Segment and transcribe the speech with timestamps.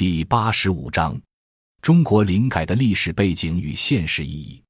[0.00, 1.20] 第八十五章：
[1.82, 4.62] 中国林改的历史背景与现实意义。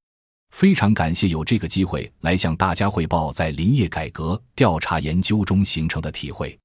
[0.51, 6.59] 非常感谢有这个机会来向大家汇报在林业改革调查研究中形成的体会。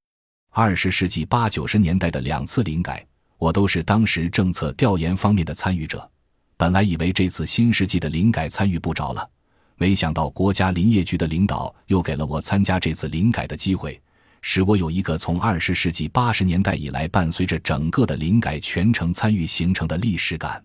[0.49, 3.05] 二十世纪八九十年代的两次林改，
[3.37, 6.09] 我都是当时政策调研方面的参与者。
[6.57, 9.29] 本来以为这次新世纪的林改参与不着了，
[9.75, 14.01] 没想到国家林业局的领导又给了我参加这次林改的机会，
[14.47, 20.63] 使我有一个从二十世纪八十年代以来伴随着整个的林改全程参与形成的历史感。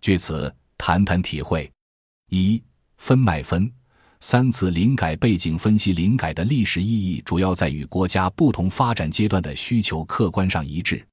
[0.00, 1.70] 据此谈谈体会。
[2.30, 2.60] 一
[2.96, 3.72] 分脉分
[4.18, 11.06] 三次林改背景分析，林改的历史意义主要在于国家不同发展阶段的需求客观上一致。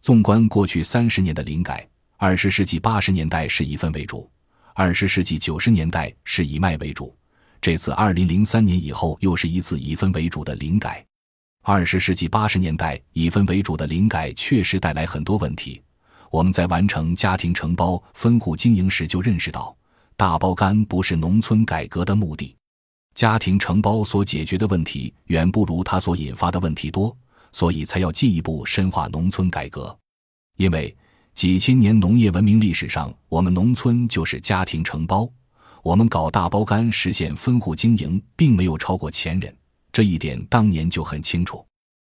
[0.00, 1.84] 纵观过去三十年的林改，
[2.18, 4.30] 二十世纪八十年代是以分为主，
[4.74, 7.12] 二十世纪九十年代是以脉为主，
[7.60, 11.04] 这次二零零三年以后又是一次以分为主的林改。
[11.70, 15.78] 二十世纪八十年代以分为主的林改确实带来很多问题，
[16.30, 19.76] 我们在完成家庭承包分户经营时就认识到。
[20.16, 22.56] 大包干不是农村改革的目的，
[23.14, 27.14] 家庭承包所解决的问题远不如它所引发的问题多，
[27.52, 29.94] 所以才要进一步深化农村改革。
[30.56, 30.96] 因为
[31.34, 35.30] 几千年农业文明历史上，我们农村就是家庭承包，
[35.82, 39.54] 我们搞大包干实现分户经营，并没有超过前人，
[39.98, 41.66] 这一点当年就很清楚。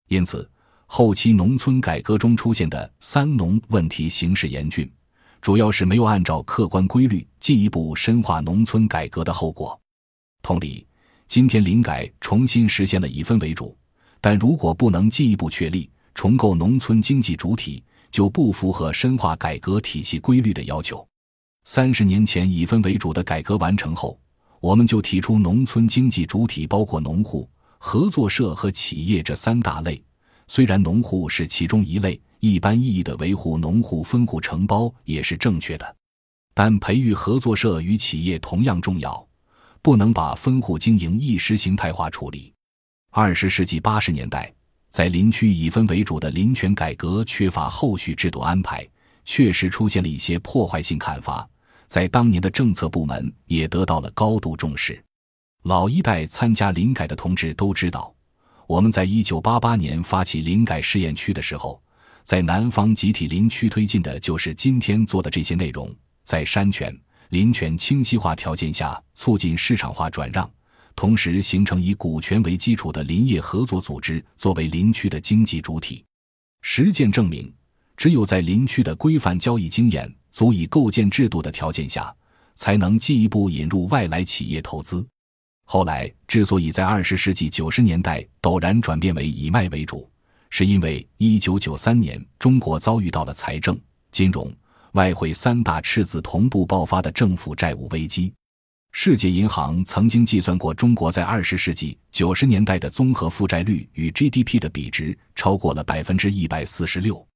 [0.06, 0.48] 因此，
[0.86, 4.88] 后期农村改革中出现的“三农”问题形势严峻。
[5.40, 9.76] 主要是没有按照客观规律进一步深化农村改革的后果。
[10.42, 10.86] 同理，
[11.26, 13.76] 今天林改重新实现了以分为主，
[14.20, 21.04] 但如果不能进一步确立重构农村经济主体，就不符合深化改革体系规律的要求。
[21.64, 24.16] 三十年前以分为主的改革完成后，
[24.60, 27.50] 我们就提出农村经济主体包括农户、
[27.84, 30.00] 合作社和企业这三大类。
[30.46, 32.18] 虽然农户是其中一类。
[32.38, 35.96] 一般意义的维护农户分户承包也是正确的，
[36.54, 39.24] 但培育合作社与企业同样重要，
[39.80, 42.52] 不能把分户经营意识形态化处理。
[43.10, 44.52] 二十世纪八十年代，
[44.90, 48.84] 在林区以分为主的林权改革缺乏后续制度安排，
[49.24, 51.48] 确实出现了一些破坏性砍伐，
[51.86, 55.00] 在当年的政策部门也得到了高度重视。
[55.62, 58.12] 老一代参加林改的同志都知道，
[58.66, 61.80] 我们在一九八八年发起林改试验区的时候。
[62.24, 65.92] 在南方集体林区推进的就是今天做的这些内容，
[66.24, 66.96] 在山权、
[67.30, 70.48] 林权清晰化条件下，促进市场化转让，
[70.94, 76.04] 同时形成以股权为基础的林业合作组织作为林区的经济主体。
[76.60, 77.52] 实践证明，
[77.96, 82.14] 只有在林区的规范交易经验足以构建制度的条件下，
[82.54, 85.04] 才能进一步引入外来企业投资。
[85.72, 90.06] 后来之所以在二十世纪九十年代陡然转变为以卖为主。
[90.50, 93.80] 是因为一九九三年中国遭遇到了财政、
[94.10, 94.54] 金融、
[94.92, 98.34] 外汇三大赤字同步爆发的政府债务危机。
[98.90, 107.26] 世界银行曾经计算过，中国在二十世纪九十年代的综合负债率与 GDP 的比值超过了百分之一百四十六。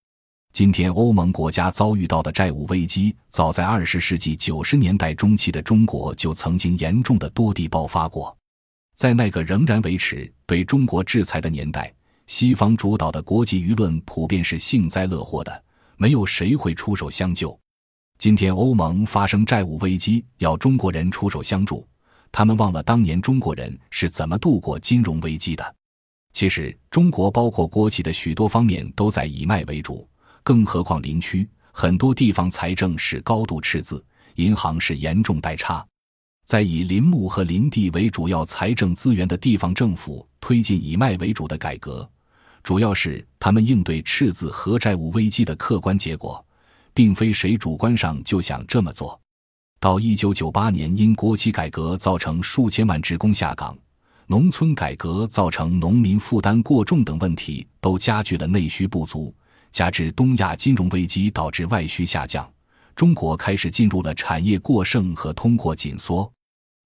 [0.57, 8.35] 今天欧盟国家遭遇到的债务危机，早在二十世纪九十年代中期的中国就曾经严重的多地爆发过。
[8.95, 11.93] 在那个仍然维持对中国制裁的年代。
[12.27, 15.63] 西方主导的国际舆论普遍是幸灾乐祸的，
[15.99, 17.55] 没有谁会出手相救。
[18.17, 21.87] 今天欧盟发生债务危机，要中国人出手相助，
[22.33, 25.77] 他们忘了当年中国人是怎么度过金融危机的。
[26.33, 30.09] 其实，中国包括国企的许多方面都在以卖为主，
[30.47, 34.01] 更何况林区很多地方财政是高度赤字，
[34.37, 35.85] 银行是严重贷差。
[36.45, 42.09] 在以林木和林地为主要财政资源的地方政府推进以卖为主的改革。
[42.63, 46.47] 主要是他们应对赤字和债务危机的客观结果，
[46.95, 49.21] 并非谁主观上就想这么做。
[49.81, 53.77] 到一九九八年，因国企改革造成数千万职工下岗，
[54.29, 59.35] 农村改革造成农民负担过重等问题，都加剧了内需不足，
[59.73, 62.51] 加之东亚金融危机导致外需下降，
[62.95, 66.31] 中国开始进入了产业过剩和通货紧缩。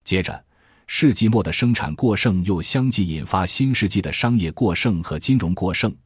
[0.04, 0.44] 接着。
[0.92, 5.96] 世纪末的生产过剩又相继引发新世纪的商业过剩和金融过剩，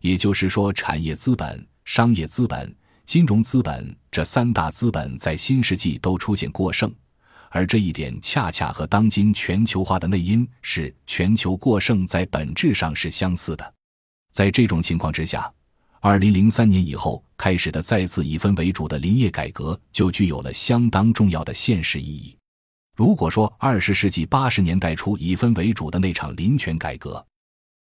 [0.00, 2.76] 也就是说，产业资本、商业资本、
[3.06, 6.94] 金融资本这三大资本在新世纪都出现过剩，
[7.48, 13.74] 而这一点恰恰和当今全球化的内因是全球过剩在本质上是相似的。
[14.30, 15.50] 在这种情况之下，
[16.06, 22.36] 二零零三年以后开始的再次以分为主的林业改革就具有了相当重要的现实意义。
[22.94, 27.24] 如果说二十世纪八十年代初以分为主的那场林权改革，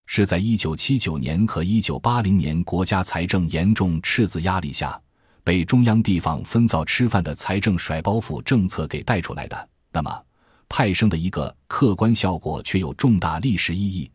[0.07, 4.97] 是在一九七九年和一九八零年国家财政严重赤字压力下，
[5.43, 9.69] 被中央地方分灶吃饭的财政甩包袱政策给带出来的。
[9.91, 10.25] 那么，
[10.69, 14.09] 派生的一个客观效果却有重大历史意义。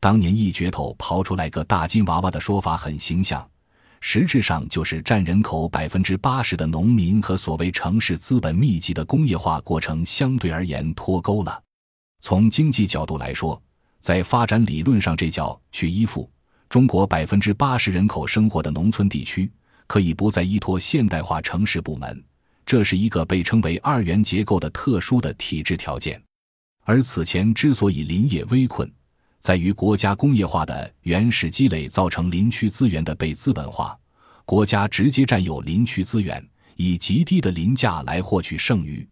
[0.00, 3.42] 当年一镢头刨出来个大金娃娃的说法很形象，
[4.06, 11.58] 实质上就是占人口百分之八十的农民和所谓城市资本密集的工业化过程相对而言脱钩了。
[12.20, 13.60] 从经济角度来说，
[14.00, 16.30] 在发展理论上，这叫去依附。
[16.68, 19.50] 中国百分之八十人口生活的农村地区，
[19.86, 22.22] 可以不再依托现代化城市部门，
[22.66, 26.22] 这是一个被称为二元结构的特殊的体制条件。
[26.84, 28.88] 而此前之所以林业危困，
[29.44, 33.94] 在于国家工业化的原始积累造成林区资源的被资本化，
[34.46, 36.42] 国家直接占有林区资源，
[36.76, 39.06] 以极低的林价来获取剩余。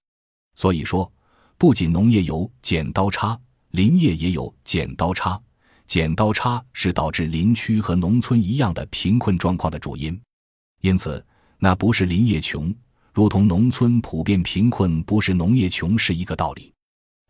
[0.55, 1.13] 所以说，
[1.59, 3.39] 不仅农业有剪刀差。
[3.73, 5.39] 林业也有剪刀差，
[5.87, 10.19] 剪刀差是导致林区和农村一样的贫困状况的主因，
[10.81, 11.23] 因此
[11.59, 12.75] 那不是林业穷，
[13.13, 16.73] 如同农村普遍贫困不是农业穷是一个道理。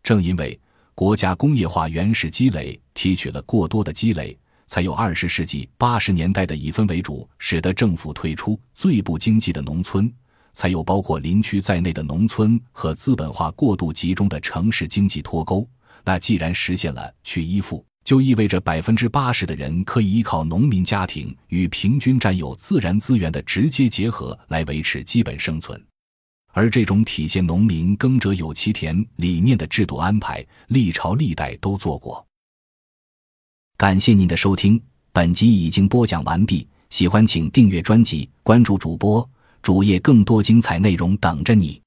[0.03, 0.57] 正因为
[0.95, 4.37] 国家工业化原始积累提取了过多的积累，
[4.67, 10.11] 才有二十世纪八十年代的以分为主，使得政府退出最不经济的农村，
[10.53, 15.67] 才有包括林区在内的农村和资本化过度集中的城市经济脱钩。
[16.05, 25.81] 那既然实现了去依附，就意味着百分之八十的人可以依靠农民家庭与平均占有自然资源的直接结合来维持基本生存，
[26.53, 32.25] 而这种体现农民耕者有其田理念的制度安排，历朝历代都做过。
[33.75, 36.65] 感谢您的收听，本集已经播讲完毕。
[36.89, 39.27] 喜欢请订阅专辑，关注主播
[39.63, 41.82] 主页，更多精彩内容等着你。